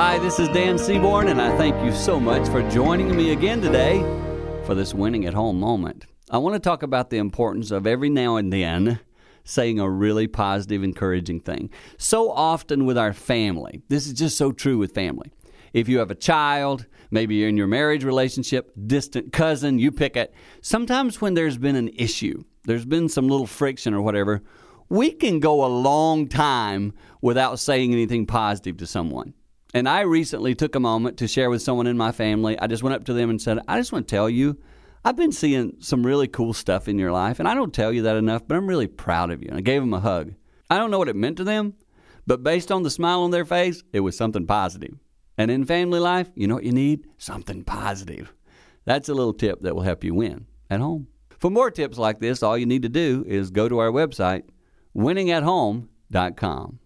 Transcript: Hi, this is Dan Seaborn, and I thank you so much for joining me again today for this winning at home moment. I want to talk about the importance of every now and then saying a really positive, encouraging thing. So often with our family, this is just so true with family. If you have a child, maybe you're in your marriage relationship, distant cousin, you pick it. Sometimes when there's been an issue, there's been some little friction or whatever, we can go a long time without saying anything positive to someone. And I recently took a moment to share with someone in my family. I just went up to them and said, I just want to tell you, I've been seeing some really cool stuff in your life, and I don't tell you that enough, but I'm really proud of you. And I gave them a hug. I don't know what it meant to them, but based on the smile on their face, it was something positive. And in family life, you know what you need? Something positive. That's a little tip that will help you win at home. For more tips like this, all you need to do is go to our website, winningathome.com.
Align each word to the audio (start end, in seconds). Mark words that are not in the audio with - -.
Hi, 0.00 0.16
this 0.20 0.38
is 0.38 0.48
Dan 0.50 0.78
Seaborn, 0.78 1.26
and 1.26 1.42
I 1.42 1.56
thank 1.58 1.74
you 1.84 1.90
so 1.92 2.20
much 2.20 2.48
for 2.50 2.62
joining 2.70 3.16
me 3.16 3.32
again 3.32 3.60
today 3.60 3.98
for 4.64 4.76
this 4.76 4.94
winning 4.94 5.26
at 5.26 5.34
home 5.34 5.58
moment. 5.58 6.06
I 6.30 6.38
want 6.38 6.54
to 6.54 6.60
talk 6.60 6.84
about 6.84 7.10
the 7.10 7.16
importance 7.16 7.72
of 7.72 7.84
every 7.84 8.08
now 8.08 8.36
and 8.36 8.52
then 8.52 9.00
saying 9.42 9.80
a 9.80 9.90
really 9.90 10.28
positive, 10.28 10.84
encouraging 10.84 11.40
thing. 11.40 11.70
So 11.96 12.30
often 12.30 12.86
with 12.86 12.96
our 12.96 13.12
family, 13.12 13.82
this 13.88 14.06
is 14.06 14.12
just 14.12 14.36
so 14.36 14.52
true 14.52 14.78
with 14.78 14.94
family. 14.94 15.32
If 15.72 15.88
you 15.88 15.98
have 15.98 16.12
a 16.12 16.14
child, 16.14 16.86
maybe 17.10 17.34
you're 17.34 17.48
in 17.48 17.56
your 17.56 17.66
marriage 17.66 18.04
relationship, 18.04 18.70
distant 18.86 19.32
cousin, 19.32 19.80
you 19.80 19.90
pick 19.90 20.16
it. 20.16 20.32
Sometimes 20.60 21.20
when 21.20 21.34
there's 21.34 21.58
been 21.58 21.74
an 21.74 21.88
issue, 21.88 22.44
there's 22.66 22.86
been 22.86 23.08
some 23.08 23.26
little 23.26 23.48
friction 23.48 23.94
or 23.94 24.02
whatever, 24.02 24.42
we 24.88 25.10
can 25.10 25.40
go 25.40 25.64
a 25.64 25.66
long 25.66 26.28
time 26.28 26.92
without 27.20 27.58
saying 27.58 27.92
anything 27.92 28.26
positive 28.26 28.76
to 28.76 28.86
someone. 28.86 29.34
And 29.74 29.88
I 29.88 30.00
recently 30.00 30.54
took 30.54 30.74
a 30.74 30.80
moment 30.80 31.18
to 31.18 31.28
share 31.28 31.50
with 31.50 31.62
someone 31.62 31.86
in 31.86 31.96
my 31.96 32.12
family. 32.12 32.58
I 32.58 32.66
just 32.66 32.82
went 32.82 32.94
up 32.94 33.04
to 33.04 33.12
them 33.12 33.28
and 33.28 33.40
said, 33.40 33.58
I 33.68 33.78
just 33.78 33.92
want 33.92 34.08
to 34.08 34.14
tell 34.14 34.30
you, 34.30 34.58
I've 35.04 35.16
been 35.16 35.32
seeing 35.32 35.76
some 35.80 36.04
really 36.04 36.26
cool 36.26 36.52
stuff 36.52 36.88
in 36.88 36.98
your 36.98 37.12
life, 37.12 37.38
and 37.38 37.48
I 37.48 37.54
don't 37.54 37.72
tell 37.72 37.92
you 37.92 38.02
that 38.02 38.16
enough, 38.16 38.42
but 38.46 38.56
I'm 38.56 38.66
really 38.66 38.86
proud 38.86 39.30
of 39.30 39.42
you. 39.42 39.48
And 39.48 39.58
I 39.58 39.60
gave 39.60 39.80
them 39.80 39.94
a 39.94 40.00
hug. 40.00 40.34
I 40.70 40.78
don't 40.78 40.90
know 40.90 40.98
what 40.98 41.08
it 41.08 41.16
meant 41.16 41.36
to 41.36 41.44
them, 41.44 41.74
but 42.26 42.42
based 42.42 42.72
on 42.72 42.82
the 42.82 42.90
smile 42.90 43.20
on 43.20 43.30
their 43.30 43.44
face, 43.44 43.82
it 43.92 44.00
was 44.00 44.16
something 44.16 44.46
positive. 44.46 44.94
And 45.36 45.50
in 45.50 45.64
family 45.64 46.00
life, 46.00 46.28
you 46.34 46.48
know 46.48 46.56
what 46.56 46.64
you 46.64 46.72
need? 46.72 47.06
Something 47.16 47.62
positive. 47.62 48.34
That's 48.84 49.08
a 49.08 49.14
little 49.14 49.34
tip 49.34 49.62
that 49.62 49.74
will 49.74 49.82
help 49.82 50.02
you 50.02 50.14
win 50.14 50.46
at 50.68 50.80
home. 50.80 51.08
For 51.38 51.50
more 51.50 51.70
tips 51.70 51.96
like 51.96 52.18
this, 52.18 52.42
all 52.42 52.58
you 52.58 52.66
need 52.66 52.82
to 52.82 52.88
do 52.88 53.24
is 53.26 53.50
go 53.50 53.68
to 53.68 53.78
our 53.78 53.90
website, 53.92 54.42
winningathome.com. 54.96 56.78